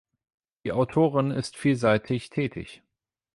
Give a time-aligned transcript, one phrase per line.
[0.65, 2.81] Die Autorin ist vielseitig tätig.